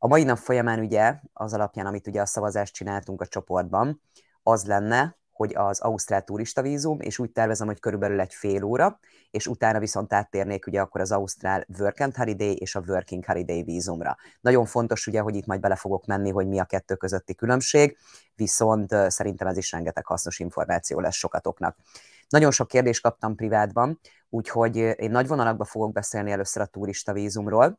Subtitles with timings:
[0.00, 4.02] A mai nap folyamán ugye az alapján, amit ugye a szavazást csináltunk a csoportban,
[4.42, 8.98] az lenne, hogy az Ausztrál turista vízum, és úgy tervezem, hogy körülbelül egy fél óra,
[9.30, 13.62] és utána viszont áttérnék ugye akkor az Ausztrál Work and Holiday és a Working Holiday
[13.62, 14.16] vízumra.
[14.40, 17.96] Nagyon fontos ugye, hogy itt majd bele fogok menni, hogy mi a kettő közötti különbség,
[18.34, 21.76] viszont szerintem ez is rengeteg hasznos információ lesz sokatoknak.
[22.28, 27.78] Nagyon sok kérdést kaptam privátban, úgyhogy én nagy vonalakban fogok beszélni először a turista vízumról,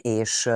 [0.00, 0.50] és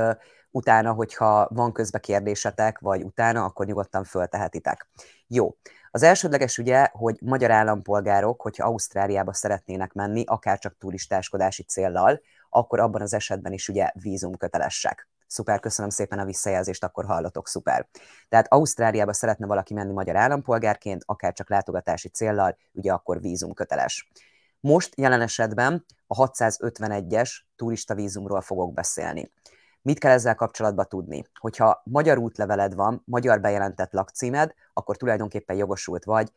[0.52, 4.88] utána, hogyha van közbe kérdésetek, vagy utána, akkor nyugodtan föltehetitek.
[5.26, 5.56] Jó.
[5.90, 12.80] Az elsődleges ugye, hogy magyar állampolgárok, hogyha Ausztráliába szeretnének menni, akár csak turistáskodási céllal, akkor
[12.80, 15.08] abban az esetben is ugye vízum kötelesek.
[15.26, 17.88] Szuper, köszönöm szépen a visszajelzést, akkor hallatok, szuper.
[18.28, 24.10] Tehát Ausztráliába szeretne valaki menni magyar állampolgárként, akár csak látogatási céllal, ugye akkor vízum köteles.
[24.60, 29.32] Most jelen esetben a 651-es turista vízumról fogok beszélni.
[29.82, 31.24] Mit kell ezzel kapcsolatban tudni?
[31.40, 36.32] Hogyha magyar útleveled van, magyar bejelentett lakcímed, akkor tulajdonképpen jogosult vagy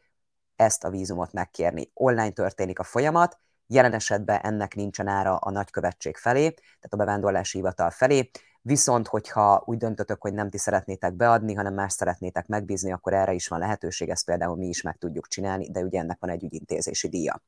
[0.56, 1.92] ezt a vízumot megkérni.
[1.94, 7.58] Online történik a folyamat, jelen esetben ennek nincsen ára a nagykövetség felé, tehát a bevándorlási
[7.58, 8.30] hivatal felé,
[8.61, 13.34] viszont hogyha úgy döntötök, hogy nem ti szeretnétek beadni, hanem más szeretnétek megbízni, akkor erre
[13.34, 16.44] is van lehetőség, ezt például mi is meg tudjuk csinálni, de ugye ennek van egy
[16.44, 17.41] ügyintézési díja.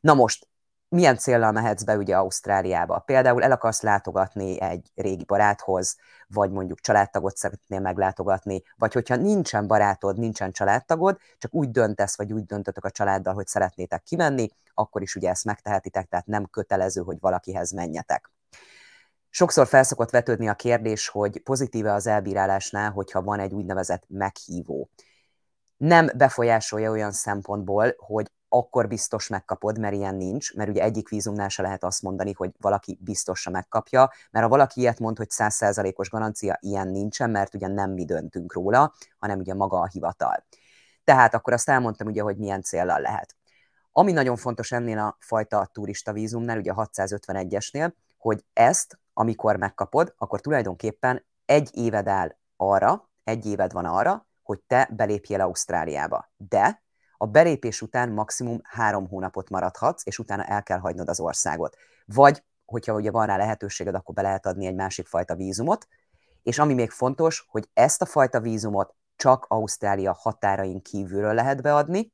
[0.00, 0.48] Na most,
[0.88, 2.98] milyen célral mehetsz be ugye Ausztráliába?
[2.98, 5.96] Például el akarsz látogatni egy régi baráthoz,
[6.28, 12.32] vagy mondjuk családtagot szeretnél meglátogatni, vagy hogyha nincsen barátod, nincsen családtagod, csak úgy döntesz, vagy
[12.32, 17.00] úgy döntötök a családdal, hogy szeretnétek kimenni, akkor is ugye ezt megtehetitek, tehát nem kötelező,
[17.02, 18.30] hogy valakihez menjetek.
[19.30, 24.90] Sokszor felszokott vetődni a kérdés, hogy pozitíve az elbírálásnál, hogyha van egy úgynevezett meghívó.
[25.76, 31.48] Nem befolyásolja olyan szempontból, hogy akkor biztos megkapod, mert ilyen nincs, mert ugye egyik vízumnál
[31.48, 36.10] se lehet azt mondani, hogy valaki biztosra megkapja, mert ha valaki ilyet mond, hogy 100%-os
[36.10, 40.44] garancia, ilyen nincsen, mert ugye nem mi döntünk róla, hanem ugye maga a hivatal.
[41.04, 43.36] Tehát akkor azt elmondtam ugye, hogy milyen célral lehet.
[43.92, 50.14] Ami nagyon fontos ennél a fajta turista vízumnál, ugye a 651-esnél, hogy ezt, amikor megkapod,
[50.18, 56.30] akkor tulajdonképpen egy éved áll arra, egy éved van arra, hogy te belépjél Ausztráliába.
[56.36, 56.82] De
[57.18, 61.76] a belépés után maximum három hónapot maradhatsz, és utána el kell hagynod az országot.
[62.06, 65.88] Vagy, hogyha ugye van rá lehetőséged, akkor be lehet adni egy másik fajta vízumot,
[66.42, 72.12] és ami még fontos, hogy ezt a fajta vízumot csak Ausztrália határain kívülről lehet beadni,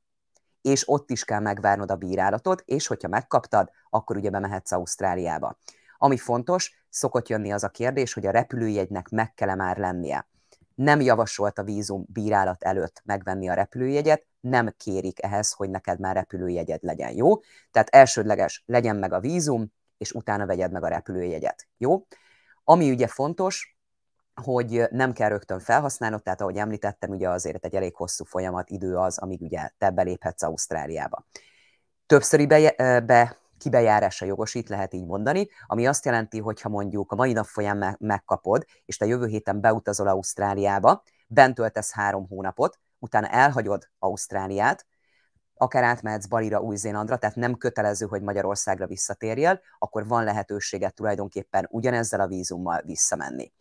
[0.61, 5.57] és ott is kell megvárnod a bírálatot, és hogyha megkaptad, akkor ugye bemehetsz Ausztráliába.
[5.97, 10.27] Ami fontos, szokott jönni az a kérdés, hogy a repülőjegynek meg kell már lennie.
[10.75, 16.15] Nem javasolt a vízum bírálat előtt megvenni a repülőjegyet, nem kérik ehhez, hogy neked már
[16.15, 17.39] repülőjegyed legyen, jó?
[17.71, 22.05] Tehát elsődleges, legyen meg a vízum, és utána vegyed meg a repülőjegyet, jó?
[22.63, 23.77] Ami ugye fontos,
[24.41, 28.95] hogy nem kell rögtön felhasználnod, tehát ahogy említettem, ugye azért egy elég hosszú folyamat, idő
[28.97, 31.25] az, amíg ugye te beléphetsz Ausztráliába.
[32.05, 37.15] Többszöri be, be kibejárása jogosít, lehet így mondani, ami azt jelenti, hogy ha mondjuk a
[37.15, 43.27] mai nap folyamán megkapod, és te jövő héten beutazol Ausztráliába, bent töltesz három hónapot, utána
[43.27, 44.85] elhagyod Ausztráliát,
[45.57, 52.19] akár átmehetsz Balira, Új-Zélandra, tehát nem kötelező, hogy Magyarországra visszatérjél, akkor van lehetőséged tulajdonképpen ugyanezzel
[52.19, 53.53] a vízummal visszamenni.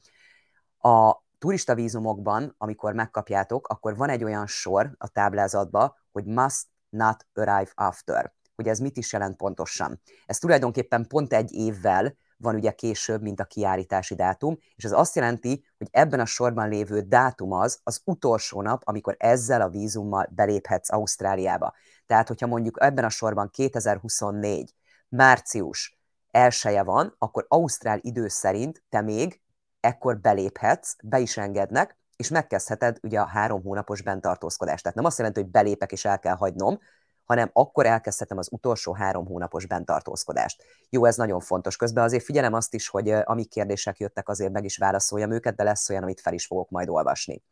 [0.78, 7.26] A turista vízumokban, amikor megkapjátok, akkor van egy olyan sor a táblázatban, hogy must not
[7.34, 8.32] arrive after.
[8.54, 10.00] Hogy ez mit is jelent pontosan.
[10.26, 15.14] Ez tulajdonképpen pont egy évvel van ugye később, mint a kiállítási dátum, és ez azt
[15.14, 20.28] jelenti, hogy ebben a sorban lévő dátum az az utolsó nap, amikor ezzel a vízummal
[20.30, 21.74] beléphetsz Ausztráliába.
[22.06, 24.74] Tehát, hogyha mondjuk ebben a sorban 2024.
[25.08, 25.98] március
[26.30, 29.40] elsője van, akkor Ausztrál idő szerint te még
[29.80, 34.82] ekkor beléphetsz, be is engednek, és megkezdheted ugye a három hónapos bentartózkodást.
[34.82, 36.78] Tehát nem azt jelenti, hogy belépek és el kell hagynom,
[37.24, 40.64] hanem akkor elkezdhetem az utolsó három hónapos bentartózkodást.
[40.90, 41.76] Jó, ez nagyon fontos.
[41.76, 45.62] Közben azért figyelem azt is, hogy amik kérdések jöttek, azért meg is válaszoljam őket, de
[45.62, 47.42] lesz olyan, amit fel is fogok majd olvasni.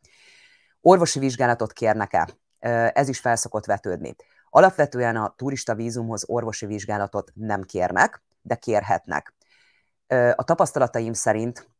[0.81, 2.29] Orvosi vizsgálatot kérnek-e?
[2.93, 4.15] Ez is felszokott vetődni.
[4.49, 9.33] Alapvetően a turista vízumhoz orvosi vizsgálatot nem kérnek, de kérhetnek.
[10.35, 11.71] A tapasztalataim szerint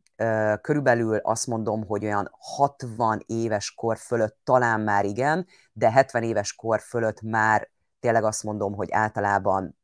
[0.61, 6.53] körülbelül azt mondom, hogy olyan 60 éves kor fölött talán már igen, de 70 éves
[6.53, 7.69] kor fölött már
[8.03, 9.77] tényleg azt mondom, hogy általában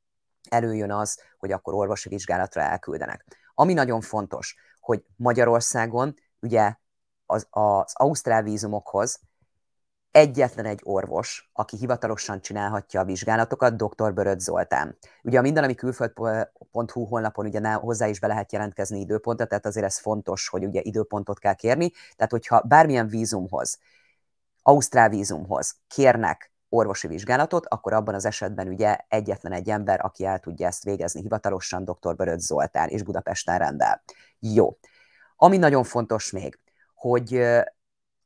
[0.50, 3.26] előjön az, hogy akkor orvosi vizsgálatra elküldenek.
[3.54, 6.76] Ami nagyon fontos, hogy Magyarországon ugye
[7.26, 9.20] az, az ausztrál vízumokhoz
[10.12, 14.14] egyetlen egy orvos, aki hivatalosan csinálhatja a vizsgálatokat, dr.
[14.14, 14.98] Böröd Zoltán.
[15.24, 20.00] Ugye a mindenami külföld.hu honlapon ugye hozzá is be lehet jelentkezni időpontot, tehát azért ez
[20.00, 21.92] fontos, hogy ugye időpontot kell kérni.
[22.16, 23.80] Tehát, hogyha bármilyen vízumhoz,
[24.62, 30.40] ausztrál vízumhoz kérnek orvosi vizsgálatot, akkor abban az esetben ugye egyetlen egy ember, aki el
[30.40, 32.16] tudja ezt végezni hivatalosan, dr.
[32.16, 34.02] Böröd Zoltán, és Budapesten rendel.
[34.40, 34.78] Jó.
[35.36, 36.60] Ami nagyon fontos még,
[36.94, 37.48] hogy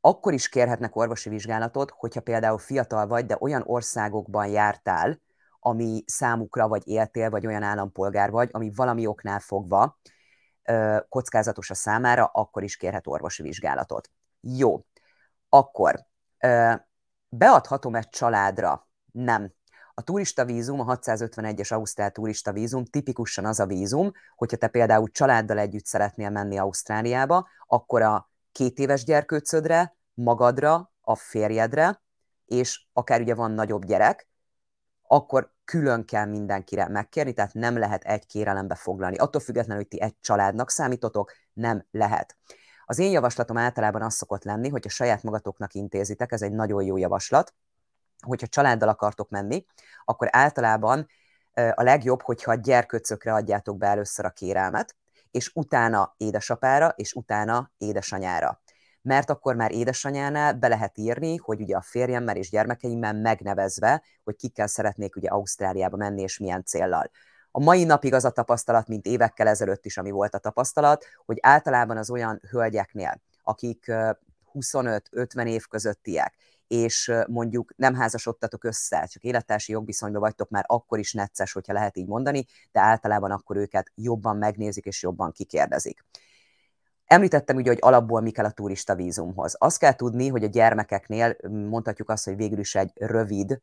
[0.00, 5.20] akkor is kérhetnek orvosi vizsgálatot, hogyha például fiatal vagy, de olyan országokban jártál,
[5.60, 9.98] ami számukra vagy éltél, vagy olyan állampolgár vagy, ami valami oknál fogva
[11.08, 14.10] kockázatos a számára, akkor is kérhet orvosi vizsgálatot.
[14.40, 14.84] Jó,
[15.48, 16.06] akkor
[17.36, 18.88] beadhatom egy családra?
[19.12, 19.52] Nem.
[19.94, 25.10] A turista vízum, a 651-es Ausztrál turista vízum tipikusan az a vízum, hogyha te például
[25.10, 32.02] családdal együtt szeretnél menni Ausztráliába, akkor a két éves gyerkőcödre, magadra, a férjedre,
[32.44, 34.28] és akár ugye van nagyobb gyerek,
[35.02, 39.16] akkor külön kell mindenkire megkérni, tehát nem lehet egy kérelembe foglalni.
[39.16, 42.36] Attól függetlenül, hogy ti egy családnak számítotok, nem lehet.
[42.84, 46.82] Az én javaslatom általában az szokott lenni, hogy a saját magatoknak intézitek, ez egy nagyon
[46.82, 47.54] jó javaslat,
[48.26, 49.64] hogyha családdal akartok menni,
[50.04, 51.06] akkor általában
[51.54, 54.96] a legjobb, hogyha a gyerköcökre adjátok be először a kérelmet,
[55.30, 58.60] és utána édesapára, és utána édesanyára.
[59.02, 64.36] Mert akkor már édesanyánál be lehet írni, hogy ugye a férjemmel és gyermekeimmel megnevezve, hogy
[64.36, 67.10] kikkel szeretnék ugye Ausztráliába menni, és milyen céllal.
[67.56, 71.38] A mai napig az a tapasztalat, mint évekkel ezelőtt is, ami volt a tapasztalat, hogy
[71.40, 73.92] általában az olyan hölgyeknél, akik
[74.52, 76.34] 25-50 év közöttiek,
[76.66, 81.96] és mondjuk nem házasodtatok össze, csak élettársi jogviszonyban vagytok, már akkor is necces, hogyha lehet
[81.96, 86.04] így mondani, de általában akkor őket jobban megnézik és jobban kikérdezik.
[87.04, 89.54] Említettem ugye, hogy alapból mi kell a turista vízumhoz.
[89.58, 93.60] Azt kell tudni, hogy a gyermekeknél mondhatjuk azt, hogy végül is egy rövid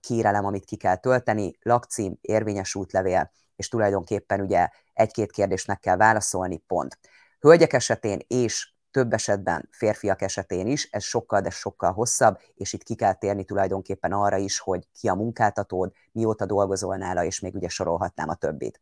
[0.00, 5.96] kérelem, amit ki kell tölteni, lakcím, érvényes útlevél, és tulajdonképpen ugye egy-két kérdést meg kell
[5.96, 6.98] válaszolni, pont.
[7.40, 12.82] Hölgyek esetén és több esetben férfiak esetén is, ez sokkal, de sokkal hosszabb, és itt
[12.82, 17.54] ki kell térni tulajdonképpen arra is, hogy ki a munkáltatód, mióta dolgozol nála, és még
[17.54, 18.80] ugye sorolhatnám a többit.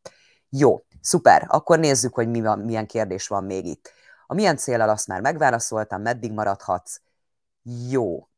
[0.49, 3.93] Jó, szuper, akkor nézzük, hogy mi van, milyen kérdés van még itt.
[4.27, 7.01] A milyen célral azt már megválaszoltam, meddig maradhatsz?
[7.89, 8.29] Jó.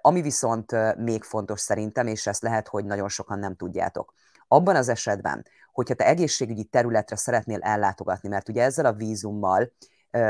[0.00, 4.14] Ami viszont még fontos szerintem, és ezt lehet, hogy nagyon sokan nem tudjátok.
[4.48, 9.72] Abban az esetben, hogyha te egészségügyi területre szeretnél ellátogatni, mert ugye ezzel a vízummal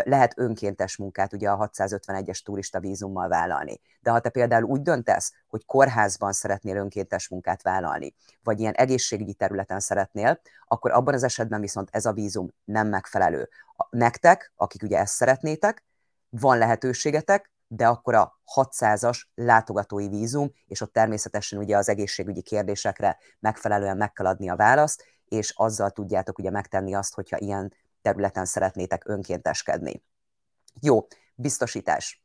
[0.03, 3.81] lehet önkéntes munkát ugye a 651-es turista vízummal vállalni.
[4.01, 9.35] De ha te például úgy döntesz, hogy kórházban szeretnél önkéntes munkát vállalni, vagy ilyen egészségügyi
[9.35, 13.49] területen szeretnél, akkor abban az esetben viszont ez a vízum nem megfelelő.
[13.91, 15.85] Nektek, akik ugye ezt szeretnétek,
[16.29, 23.19] van lehetőségetek, de akkor a 600-as látogatói vízum, és ott természetesen ugye az egészségügyi kérdésekre
[23.39, 28.45] megfelelően meg kell adni a választ, és azzal tudjátok ugye megtenni azt, hogyha ilyen területen
[28.45, 30.03] szeretnétek önkénteskedni.
[30.81, 32.23] Jó, biztosítás.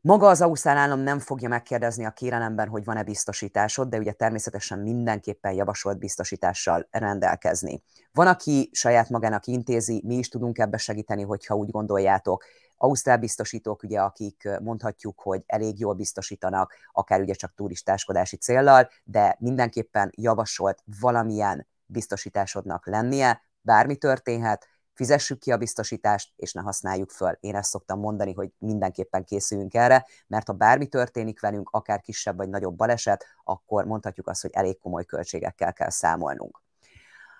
[0.00, 4.78] Maga az Ausztrál állam nem fogja megkérdezni a kérelemben, hogy van-e biztosításod, de ugye természetesen
[4.78, 7.82] mindenképpen javasolt biztosítással rendelkezni.
[8.12, 12.44] Van, aki saját magának intézi, mi is tudunk ebbe segíteni, hogyha úgy gondoljátok.
[12.82, 19.36] Ausztrál biztosítók, ugye, akik mondhatjuk, hogy elég jól biztosítanak, akár ugye csak turistáskodási céllal, de
[19.38, 27.36] mindenképpen javasolt valamilyen biztosításodnak lennie, bármi történhet, fizessük ki a biztosítást, és ne használjuk föl.
[27.40, 32.36] Én ezt szoktam mondani, hogy mindenképpen készüljünk erre, mert ha bármi történik velünk, akár kisebb
[32.36, 36.62] vagy nagyobb baleset, akkor mondhatjuk azt, hogy elég komoly költségekkel kell számolnunk.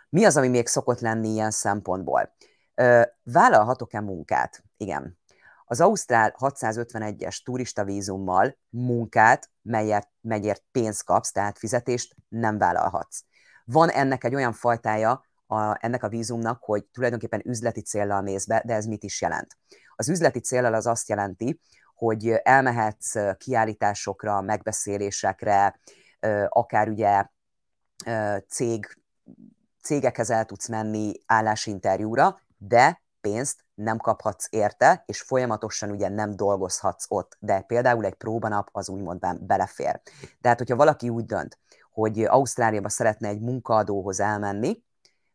[0.08, 2.34] Mi az, ami még szokott lenni ilyen szempontból?
[3.22, 4.62] Vállalhatok-e munkát?
[4.76, 5.20] Igen.
[5.72, 13.22] Az Ausztrál 651-es turista vízummal munkát, melyet, melyért pénzt kapsz, tehát fizetést nem vállalhatsz.
[13.64, 18.62] Van ennek egy olyan fajtája, a, ennek a vízumnak, hogy tulajdonképpen üzleti célral mész be,
[18.66, 19.56] de ez mit is jelent?
[19.96, 21.60] Az üzleti célral az azt jelenti,
[21.94, 25.80] hogy elmehetsz kiállításokra, megbeszélésekre,
[26.48, 27.26] akár ugye
[28.48, 28.98] cég,
[29.82, 37.04] cégekhez el tudsz menni állásinterjúra, de pénzt nem kaphatsz érte, és folyamatosan ugye nem dolgozhatsz
[37.08, 40.00] ott, de például egy próbanap az úgymond belefér.
[40.40, 41.58] Tehát, hogyha valaki úgy dönt,
[41.90, 44.82] hogy Ausztráliába szeretne egy munkaadóhoz elmenni,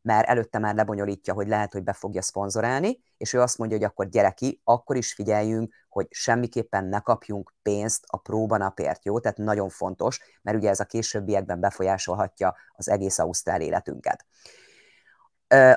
[0.02, 3.86] mert előtte már lebonyolítja, hogy lehet, hogy be fogja szponzorálni, és ő azt mondja, hogy
[3.86, 9.20] akkor gyere ki, akkor is figyeljünk, hogy semmiképpen ne kapjunk pénzt a próbanapért, jó?
[9.20, 14.26] Tehát nagyon fontos, mert ugye ez a későbbiekben befolyásolhatja az egész ausztrál életünket.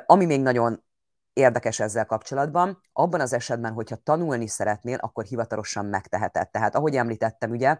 [0.07, 0.85] Ami még nagyon
[1.33, 6.51] érdekes ezzel kapcsolatban, abban az esetben, hogyha tanulni szeretnél, akkor hivatalosan megteheted.
[6.51, 7.79] Tehát ahogy említettem, ugye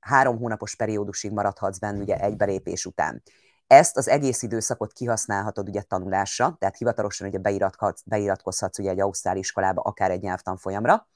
[0.00, 3.22] három hónapos periódusig maradhatsz benne ugye egy belépés után.
[3.66, 9.36] Ezt az egész időszakot kihasználhatod ugye tanulásra, tehát hivatalosan ugye beiratkozhatsz, beiratkozhatsz ugye egy ausztrál
[9.36, 11.08] iskolába, akár egy nyelvtanfolyamra,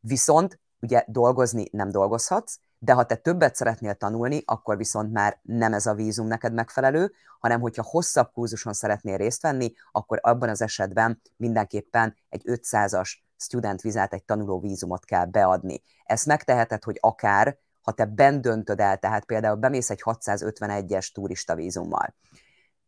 [0.00, 5.72] viszont ugye dolgozni nem dolgozhatsz, de ha te többet szeretnél tanulni, akkor viszont már nem
[5.72, 10.62] ez a vízum neked megfelelő, hanem hogyha hosszabb kurzuson szeretnél részt venni, akkor abban az
[10.62, 15.82] esetben mindenképpen egy 500-as student vizát, egy tanuló vízumot kell beadni.
[16.04, 21.54] Ezt megteheted, hogy akár, ha te bent döntöd el, tehát például bemész egy 651-es turista
[21.54, 22.14] vízummal,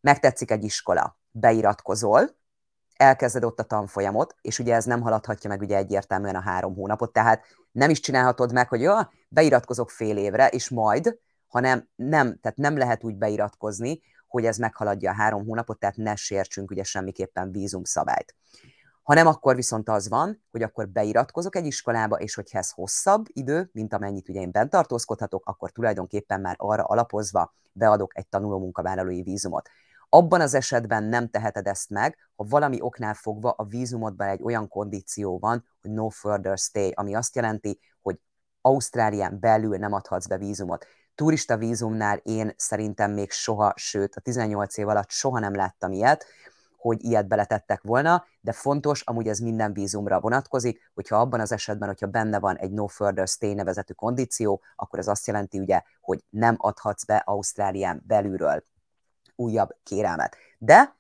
[0.01, 2.39] megtetszik egy iskola, beiratkozol,
[3.01, 7.13] elkezded ott a tanfolyamot, és ugye ez nem haladhatja meg ugye egyértelműen a három hónapot,
[7.13, 8.95] tehát nem is csinálhatod meg, hogy jó,
[9.29, 15.11] beiratkozok fél évre, és majd, hanem nem, tehát nem lehet úgy beiratkozni, hogy ez meghaladja
[15.11, 17.53] a három hónapot, tehát ne sértsünk ugye semmiképpen.
[19.03, 23.25] Ha nem, akkor viszont az van, hogy akkor beiratkozok egy iskolába, és hogyha ez hosszabb
[23.29, 28.59] idő, mint amennyit ugye én bent tartózkodhatok, akkor tulajdonképpen már arra alapozva beadok egy tanuló
[28.59, 29.69] munkavállalói vízumot.
[30.13, 34.69] Abban az esetben nem teheted ezt meg, ha valami oknál fogva a vízumodban egy olyan
[34.69, 38.21] kondíció van, hogy no further stay, ami azt jelenti, hogy
[38.61, 40.87] Ausztrálián belül nem adhatsz be vízumot.
[41.15, 46.25] Turista vízumnál én szerintem még soha, sőt a 18 év alatt soha nem láttam ilyet,
[46.77, 51.89] hogy ilyet beletettek volna, de fontos, amúgy ez minden vízumra vonatkozik, hogyha abban az esetben,
[51.89, 56.25] hogyha benne van egy no further stay nevezetű kondíció, akkor ez azt jelenti ugye, hogy
[56.31, 58.65] nem adhatsz be Ausztrálián belülről
[59.41, 60.37] újabb kérelmet.
[60.59, 60.99] De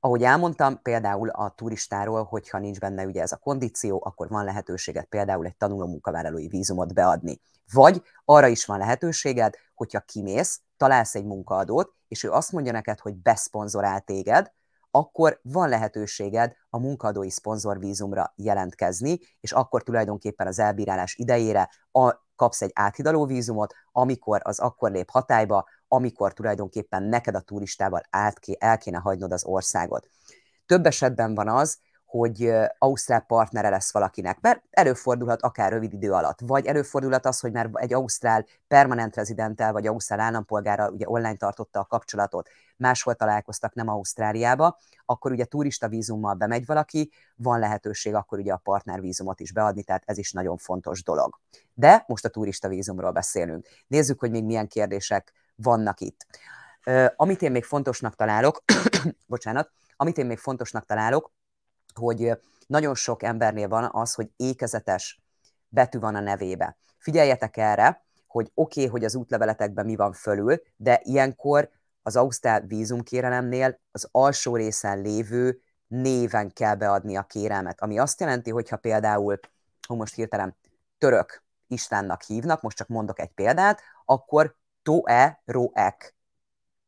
[0.00, 5.04] ahogy elmondtam, például a turistáról, hogyha nincs benne ugye ez a kondíció, akkor van lehetőséged
[5.04, 7.40] például egy tanuló munkavállalói vízumot beadni.
[7.72, 13.00] Vagy arra is van lehetőséged, hogyha kimész, találsz egy munkaadót, és ő azt mondja neked,
[13.00, 14.52] hogy beszponzorál téged,
[14.90, 22.62] akkor van lehetőséged a munkadói szponzorvízumra jelentkezni, és akkor tulajdonképpen az elbírálás idejére a, kapsz
[22.62, 28.56] egy áthidaló vízumot, amikor az akkor lép hatályba, amikor tulajdonképpen neked a turistával át ké,
[28.58, 30.08] el kéne hagynod az országot.
[30.66, 31.78] Több esetben van az,
[32.08, 37.52] hogy ausztrál partnere lesz valakinek, mert előfordulhat akár rövid idő alatt, vagy előfordulhat az, hogy
[37.52, 43.74] már egy ausztrál permanent rezidenttel, vagy ausztrál állampolgára ugye online tartotta a kapcsolatot, máshol találkoztak,
[43.74, 49.52] nem Ausztráliába, akkor ugye turista vízummal bemegy valaki, van lehetőség akkor ugye a partnervízumot is
[49.52, 51.38] beadni, tehát ez is nagyon fontos dolog.
[51.74, 53.66] De most a turista vízumról beszélünk.
[53.86, 56.26] Nézzük, hogy még milyen kérdések vannak itt.
[57.16, 58.62] Amit én még fontosnak találok,
[59.26, 61.32] bocsánat, amit én még fontosnak találok,
[61.94, 65.20] hogy nagyon sok embernél van az, hogy ékezetes
[65.68, 66.76] betű van a nevébe.
[66.98, 71.70] Figyeljetek erre, hogy oké, okay, hogy az útleveletekben mi van fölül, de ilyenkor
[72.02, 78.50] az Ausztrál vízumkérelemnél az alsó részen lévő néven kell beadni a kérelmet, ami azt jelenti,
[78.50, 79.38] hogyha például,
[79.88, 80.56] ha most hirtelen
[80.98, 84.56] török Istvánnak hívnak, most csak mondok egy példát, akkor
[84.88, 86.16] Toe Roek.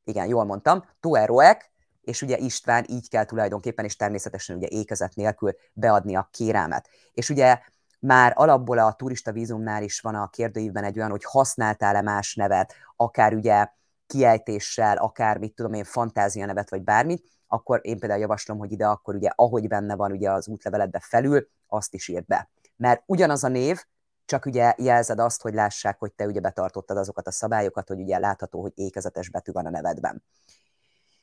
[0.04, 5.14] Igen, jól mondtam, Toe Roek, és ugye István így kell tulajdonképpen, és természetesen ugye ékezet
[5.14, 6.88] nélkül beadni a kérelmet.
[7.12, 7.59] És ugye
[7.99, 12.75] már alapból a turista vízumnál is van a kérdőívben egy olyan, hogy használtál-e más nevet,
[12.97, 13.69] akár ugye
[14.07, 18.87] kiejtéssel, akár mit tudom én, fantázia nevet, vagy bármit, akkor én például javaslom, hogy ide
[18.87, 22.50] akkor ugye, ahogy benne van ugye az útleveledbe felül, azt is írd be.
[22.76, 23.85] Mert ugyanaz a név,
[24.31, 28.19] csak ugye jelzed azt, hogy lássák, hogy te ugye betartottad azokat a szabályokat, hogy ugye
[28.19, 30.25] látható, hogy ékezetes betű van a nevedben.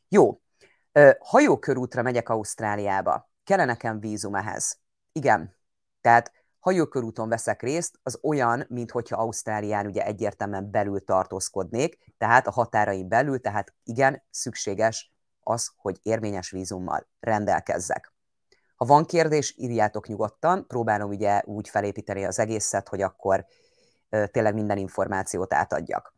[0.08, 0.42] Jó,
[1.20, 3.30] hajókörútra megyek Ausztráliába.
[3.44, 4.80] Kell nekem vízum ehhez?
[5.12, 5.56] Igen.
[6.02, 12.52] Tehát hajókörúton veszek részt, az olyan, mint hogyha Ausztrálián ugye egyértelműen belül tartózkodnék, tehát a
[12.52, 18.14] határain belül, tehát igen, szükséges az, hogy érvényes vízummal rendelkezzek.
[18.78, 23.46] Ha van kérdés, írjátok nyugodtan, próbálom ugye úgy felépíteni az egészet, hogy akkor
[24.32, 26.16] tényleg minden információt átadjak.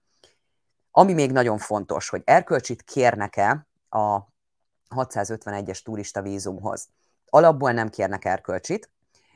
[0.92, 4.20] Ami még nagyon fontos, hogy erkölcsit kérnek-e a
[4.96, 6.88] 651-es turista vízumhoz.
[7.30, 8.92] Alapból nem kérnek erkölcsit,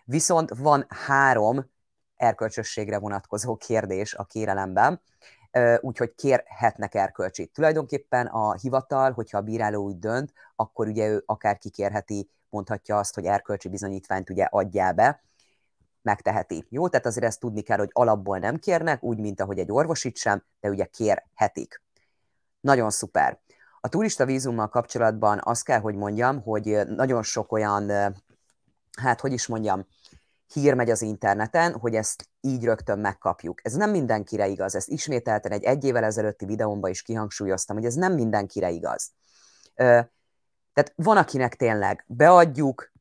[0.05, 1.71] viszont van három
[2.15, 5.01] erkölcsösségre vonatkozó kérdés a kérelemben,
[5.79, 7.53] úgyhogy kérhetnek erkölcsit.
[7.53, 13.15] Tulajdonképpen a hivatal, hogyha a bíráló úgy dönt, akkor ugye ő akár kikérheti, mondhatja azt,
[13.15, 15.23] hogy erkölcsi bizonyítványt ugye adjál be,
[16.01, 16.65] megteheti.
[16.69, 20.17] Jó, tehát azért ezt tudni kell, hogy alapból nem kérnek, úgy, mint ahogy egy orvosit
[20.17, 21.81] sem, de ugye kérhetik.
[22.59, 23.39] Nagyon szuper.
[23.81, 27.91] A turista vízummal kapcsolatban azt kell, hogy mondjam, hogy nagyon sok olyan,
[28.97, 29.87] hát hogy is mondjam,
[30.53, 33.65] hír megy az interneten, hogy ezt így rögtön megkapjuk.
[33.65, 34.75] Ez nem mindenkire igaz.
[34.75, 39.11] Ezt ismételten egy egy évvel ezelőtti videómban is kihangsúlyoztam, hogy ez nem mindenkire igaz.
[40.73, 42.91] Tehát van, akinek tényleg beadjuk,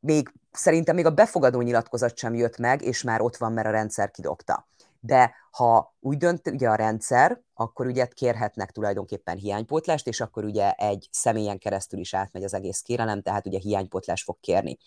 [0.00, 3.70] még szerintem még a befogadó nyilatkozat sem jött meg, és már ott van, mert a
[3.70, 4.68] rendszer kidobta.
[5.00, 10.72] De ha úgy dönt ugye a rendszer, akkor ugye kérhetnek tulajdonképpen hiánypótlást, és akkor ugye
[10.72, 14.78] egy személyen keresztül is átmegy az egész kérelem, tehát ugye hiánypótlás fog kérni.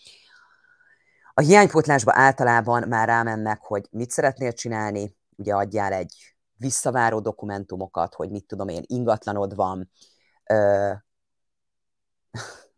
[1.34, 8.30] A hiánypótlásba általában már rámennek, hogy mit szeretnél csinálni, ugye adjál egy visszaváró dokumentumokat, hogy
[8.30, 9.90] mit tudom én, ingatlanod van,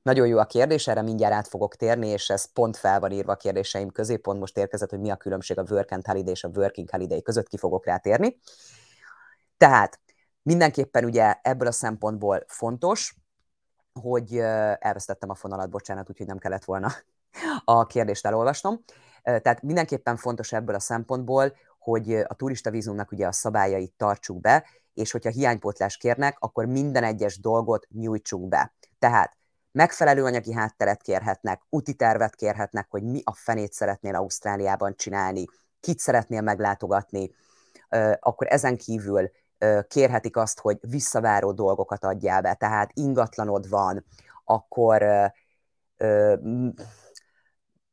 [0.02, 3.32] nagyon jó a kérdés, erre mindjárt át fogok térni, és ez pont fel van írva
[3.32, 6.44] a kérdéseim közé, pont most érkezett, hogy mi a különbség a work and holiday és
[6.44, 8.38] a working holiday között, ki fogok rá térni.
[9.56, 10.00] Tehát
[10.42, 13.16] mindenképpen ugye ebből a szempontból fontos,
[14.00, 14.38] hogy
[14.78, 16.92] elvesztettem a fonalat, bocsánat, úgyhogy nem kellett volna
[17.64, 18.84] a kérdést elolvasnom.
[19.23, 24.64] Tehát mindenképpen fontos ebből a szempontból, hogy a turista vízumnak ugye a szabályait tartsuk be,
[24.94, 28.75] és hogyha hiánypótlást kérnek, akkor minden egyes dolgot nyújtsunk be.
[28.99, 29.37] Tehát
[29.74, 35.44] megfelelő anyagi hátteret kérhetnek, úti tervet kérhetnek, hogy mi a fenét szeretnél Ausztráliában csinálni,
[35.80, 37.30] kit szeretnél meglátogatni,
[38.20, 39.30] akkor ezen kívül
[39.88, 44.04] kérhetik azt, hogy visszaváró dolgokat adjál be, tehát ingatlanod van,
[44.44, 45.04] akkor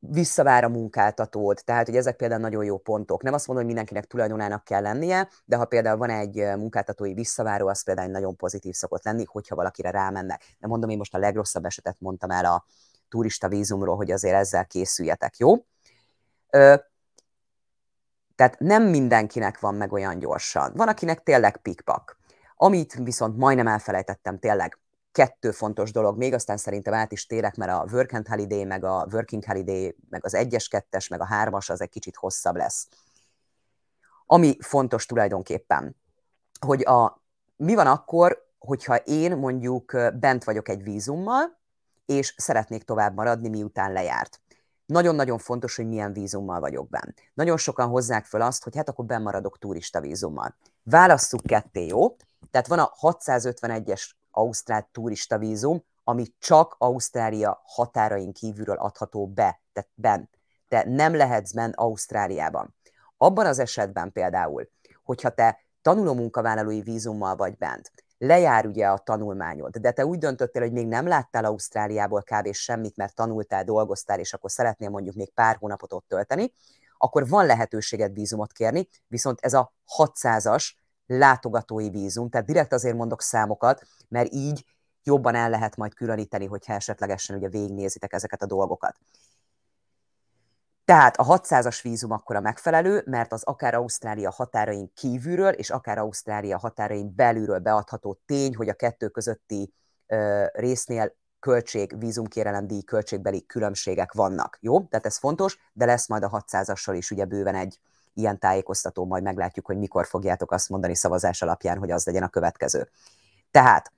[0.08, 3.24] visszavár a munkáltatód, tehát hogy ezek például nagyon jó pontok.
[3.24, 7.67] Nem azt mondom, hogy mindenkinek tulajdonának kell lennie, de ha például van egy munkáltatói visszaváró,
[7.67, 10.43] az például nagyon pozitív szokott lenni, hogyha valakire rámennek.
[10.60, 12.65] De mondom, én most a legrosszabb esetet mondtam el a
[13.10, 15.55] turista vízumról, hogy azért ezzel készüljetek, jó?
[16.50, 16.75] Ö,
[18.36, 20.72] tehát nem mindenkinek van meg olyan gyorsan.
[20.75, 22.17] Van, akinek tényleg pikpak.
[22.55, 24.79] Amit viszont majdnem elfelejtettem tényleg,
[25.12, 28.84] kettő fontos dolog még, aztán szerintem át is térek, mert a Work and Holiday, meg
[28.84, 32.88] a Working Holiday, meg az egyes, kettes, meg a hármas, az egy kicsit hosszabb lesz.
[34.25, 35.96] Ami fontos tulajdonképpen,
[36.60, 37.24] hogy a,
[37.56, 41.60] mi van akkor, hogyha én mondjuk bent vagyok egy vízummal,
[42.06, 44.41] és szeretnék tovább maradni, miután lejárt.
[44.86, 47.22] Nagyon-nagyon fontos, hogy milyen vízummal vagyok bent.
[47.34, 50.56] Nagyon sokan hozzák föl azt, hogy hát akkor bemaradok turista vízummal.
[50.84, 52.15] Válasszuk ketté, jó?
[52.51, 59.89] Tehát van a 651-es ausztrál turista vízum, ami csak Ausztrália határain kívülről adható be, tehát
[59.93, 60.39] bent.
[60.67, 62.75] Te nem lehetsz bent Ausztráliában.
[63.17, 64.70] Abban az esetben például,
[65.03, 70.61] hogyha te tanuló munkavállalói vízummal vagy bent, lejár ugye a tanulmányod, de te úgy döntöttél,
[70.61, 72.53] hogy még nem láttál Ausztráliából kb.
[72.53, 76.53] semmit, mert tanultál, dolgoztál, és akkor szeretnél mondjuk még pár hónapot ott tölteni,
[76.98, 80.72] akkor van lehetőséged vízumot kérni, viszont ez a 600-as
[81.05, 84.66] látogatói vízum, tehát direkt azért mondok számokat, mert így
[85.03, 88.96] jobban el lehet majd különíteni, hogyha esetlegesen ugye végignézitek ezeket a dolgokat.
[90.85, 95.98] Tehát a 600-as vízum akkor a megfelelő, mert az akár Ausztrália határain kívülről, és akár
[95.98, 99.74] Ausztrália határain belülről beadható tény, hogy a kettő közötti
[100.07, 104.57] ö, résznél költség, vízumkérelem, díj, költségbeli különbségek vannak.
[104.61, 104.81] Jó?
[104.81, 107.79] Tehát ez fontos, de lesz majd a 600-assal is ugye bőven egy
[108.13, 112.29] ilyen tájékoztató, majd meglátjuk, hogy mikor fogjátok azt mondani szavazás alapján, hogy az legyen a
[112.29, 112.89] következő.
[113.51, 113.91] Tehát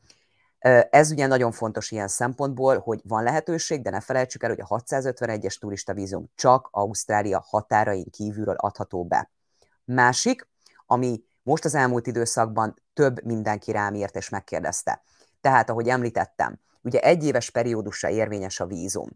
[0.90, 4.68] ez ugye nagyon fontos ilyen szempontból, hogy van lehetőség, de ne felejtsük el, hogy a
[4.68, 9.32] 651-es turista vízum csak Ausztrália határain kívülről adható be.
[9.86, 10.48] Másik,
[10.86, 15.02] ami most az elmúlt időszakban több mindenki rám írt és megkérdezte.
[15.42, 19.10] Tehát, ahogy említettem, ugye egy éves periódusra érvényes a vízum.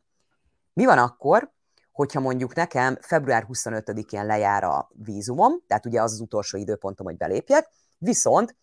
[0.74, 1.52] Mi van akkor,
[1.98, 7.18] hogyha mondjuk nekem február 25-én lejár a vízumom, tehát ugye az az utolsó időpontom, hogy
[7.18, 8.56] belépjek, viszont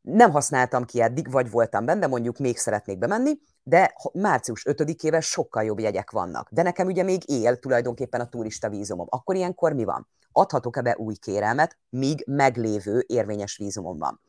[0.00, 5.64] nem használtam ki eddig, vagy voltam benne, mondjuk még szeretnék bemenni, de március 5-ével sokkal
[5.64, 6.48] jobb jegyek vannak.
[6.50, 9.06] De nekem ugye még él tulajdonképpen a turista vízumom.
[9.10, 10.08] Akkor ilyenkor mi van?
[10.32, 14.20] Adhatok-e be új kérelmet, míg meglévő érvényes vízumom van?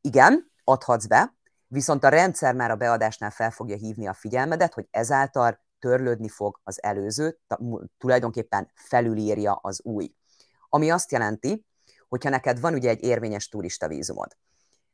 [0.00, 1.34] Igen, adhatsz be,
[1.66, 6.60] viszont a rendszer már a beadásnál fel fogja hívni a figyelmedet, hogy ezáltal törlődni fog
[6.64, 7.38] az előző,
[7.98, 10.14] tulajdonképpen felülírja az új.
[10.68, 11.66] Ami azt jelenti,
[12.08, 14.36] hogyha neked van ugye egy érvényes turista vízumod,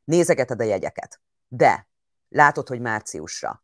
[0.03, 1.87] nézegeted a jegyeket, de
[2.29, 3.63] látod, hogy márciusra,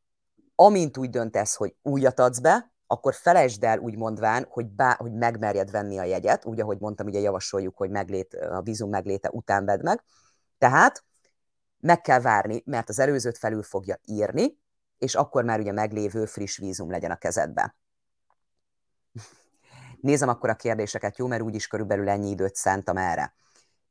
[0.55, 5.13] amint úgy döntesz, hogy újat adsz be, akkor felejtsd el úgy mondván, hogy, bá, hogy
[5.13, 9.65] megmerjed venni a jegyet, úgy, ahogy mondtam, ugye javasoljuk, hogy meglét, a vízum megléte után
[9.65, 10.03] vedd meg.
[10.57, 11.03] Tehát
[11.79, 14.57] meg kell várni, mert az előzőt felül fogja írni,
[14.97, 17.75] és akkor már ugye meglévő friss vízum legyen a kezedbe.
[20.01, 23.33] Nézem akkor a kérdéseket, jó, mert úgyis körülbelül ennyi időt szántam erre.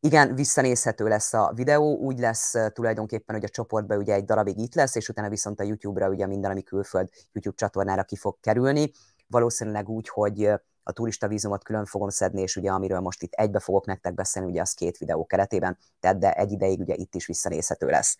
[0.00, 4.74] Igen, visszanézhető lesz a videó, úgy lesz tulajdonképpen, hogy a csoportban ugye egy darabig itt
[4.74, 8.90] lesz, és utána viszont a YouTube-ra ugye minden, ami külföld YouTube csatornára ki fog kerülni.
[9.26, 10.50] Valószínűleg úgy, hogy
[10.82, 14.50] a turista vízumot külön fogom szedni, és ugye amiről most itt egybe fogok nektek beszélni,
[14.50, 18.16] ugye az két videó keretében, tehát de egy ideig ugye itt is visszanézhető lesz.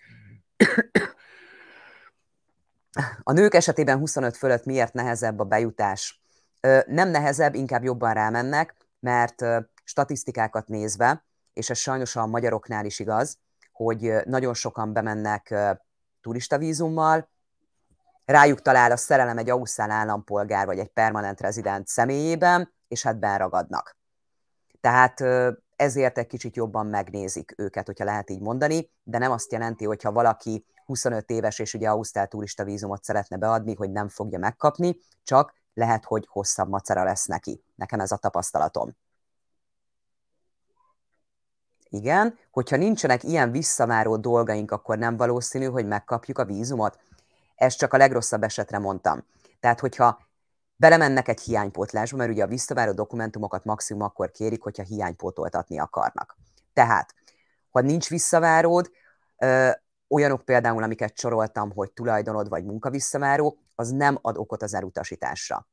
[3.23, 6.23] A nők esetében 25 fölött miért nehezebb a bejutás?
[6.87, 9.45] Nem nehezebb, inkább jobban rámennek, mert
[9.85, 13.39] statisztikákat nézve, és ez sajnos a magyaroknál is igaz,
[13.73, 15.55] hogy nagyon sokan bemennek
[16.21, 17.29] turistavízummal,
[18.25, 23.97] rájuk talál a szerelem egy ausztrál állampolgár vagy egy permanent rezident személyében, és hát benragadnak.
[24.81, 25.25] Tehát
[25.77, 30.13] ezért egy kicsit jobban megnézik őket, hogyha lehet így mondani, de nem azt jelenti, hogyha
[30.13, 35.55] valaki 25 éves és ugye ausztrál turista vízumot szeretne beadni, hogy nem fogja megkapni, csak
[35.75, 37.65] lehet, hogy hosszabb macera lesz neki.
[37.75, 38.97] Nekem ez a tapasztalatom.
[41.89, 46.99] Igen, hogyha nincsenek ilyen visszaváró dolgaink, akkor nem valószínű, hogy megkapjuk a vízumot.
[47.55, 49.25] Ezt csak a legrosszabb esetre mondtam.
[49.61, 50.19] Tehát, hogyha
[50.77, 56.37] belemennek egy hiánypótlásba, mert ugye a visszaváró dokumentumokat maximum akkor kérik, hogyha hiánypótoltatni akarnak.
[56.73, 57.15] Tehát,
[57.71, 58.91] ha nincs visszaváród,
[60.09, 65.69] olyanok például, amiket soroltam, hogy tulajdonod vagy munkavisszaváró, az nem ad okot az elutasításra.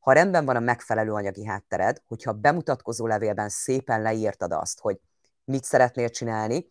[0.00, 5.00] Ha rendben van a megfelelő anyagi háttered, hogyha bemutatkozó levélben szépen leírtad azt, hogy
[5.44, 6.68] mit szeretnél csinálni,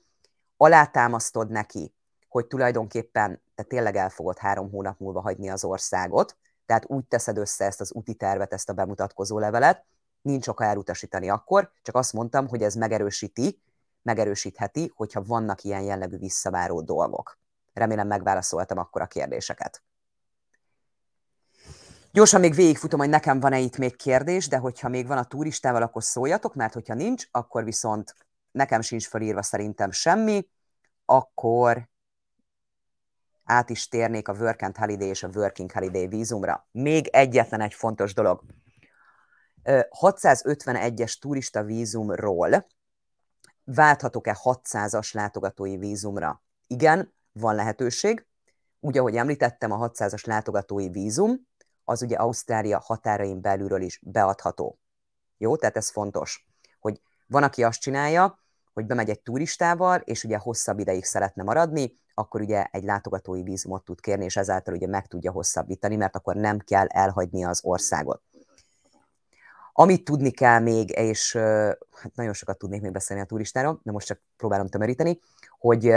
[0.58, 1.94] alátámasztod neki,
[2.28, 7.38] hogy tulajdonképpen te tényleg el fogod három hónap múlva hagyni az országot, tehát úgy teszed
[7.38, 9.86] össze ezt az úti tervet, ezt a bemutatkozó levelet,
[10.22, 13.62] nincs oka elutasítani akkor, csak azt mondtam, hogy ez megerősíti,
[14.02, 17.40] megerősítheti, hogyha vannak ilyen jellegű visszaváró dolgok.
[17.74, 19.84] Remélem megválaszoltam akkor a kérdéseket.
[22.12, 25.82] Gyorsan még végigfutom, hogy nekem van-e itt még kérdés, de hogyha még van a turistával,
[25.82, 28.16] akkor szóljatok, mert hogyha nincs, akkor viszont
[28.52, 30.50] nekem sincs felírva szerintem semmi,
[31.06, 31.90] akkor
[33.44, 36.68] át is térnék a Work and Holiday és a Working Holiday vízumra.
[36.72, 38.44] Még egyetlen egy fontos dolog.
[39.64, 42.68] 651-es turista vízumról
[43.64, 46.44] válthatok-e 600-as látogatói vízumra?
[46.68, 48.26] Igen, van lehetőség.
[48.80, 51.48] Úgy, ahogy említettem, a 600-as látogatói vízum
[51.84, 54.80] az ugye Ausztrália határain belülről is beadható.
[55.38, 56.48] Jó, tehát ez fontos,
[56.80, 58.40] hogy van, aki azt csinálja,
[58.74, 63.84] hogy bemegy egy turistával, és ugye hosszabb ideig szeretne maradni, akkor ugye egy látogatói vízumot
[63.84, 68.22] tud kérni, és ezáltal ugye meg tudja hosszabbítani, mert akkor nem kell elhagyni az országot.
[69.74, 71.36] Amit tudni kell még, és
[71.92, 75.20] hát nagyon sokat tudnék még beszélni a turistáról, de most csak próbálom tömöríteni,
[75.60, 75.94] hogy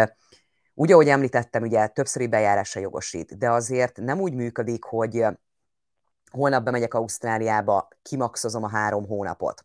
[0.75, 5.27] úgy, ahogy említettem, ugye többszöri bejárásra jogosít, de azért nem úgy működik, hogy
[6.31, 9.65] holnap bemegyek Ausztráliába, kimaxozom a három hónapot,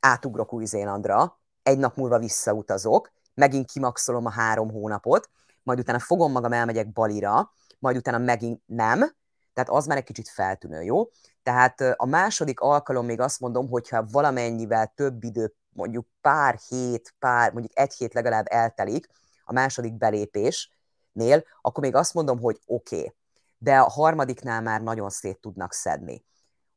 [0.00, 5.30] átugrok Új-Zélandra, egy nap múlva visszautazok, megint kimaxolom a három hónapot,
[5.62, 9.10] majd utána fogom magam, elmegyek Balira, majd utána megint nem,
[9.58, 11.08] tehát az már egy kicsit feltűnő, jó?
[11.42, 17.52] Tehát a második alkalom még azt mondom, hogyha valamennyivel több idő, mondjuk pár hét, pár,
[17.52, 19.06] mondjuk egy hét legalább eltelik
[19.44, 22.96] a második belépésnél, akkor még azt mondom, hogy oké.
[22.96, 23.14] Okay.
[23.58, 26.24] De a harmadiknál már nagyon szét tudnak szedni.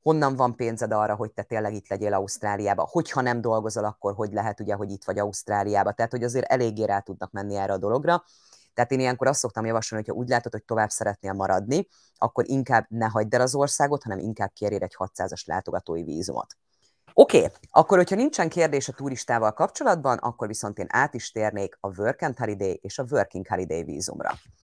[0.02, 2.88] Honnan van pénzed arra, hogy te tényleg itt legyél Ausztráliába?
[2.92, 5.92] Hogyha nem dolgozol, akkor hogy lehet ugye, hogy itt vagy Ausztráliába?
[5.92, 8.24] Tehát, hogy azért eléggé rá tudnak menni erre a dologra.
[8.74, 12.50] Tehát én ilyenkor azt szoktam javasolni, hogy ha úgy látod, hogy tovább szeretnél maradni, akkor
[12.50, 16.58] inkább ne hagyd el az országot, hanem inkább kérjél egy 600-as látogatói vízumot.
[17.14, 17.50] Oké, okay.
[17.70, 22.22] akkor hogyha nincsen kérdés a turistával kapcsolatban, akkor viszont én át is térnék a Work
[22.22, 24.32] and Holiday és a Working Holiday vízumra.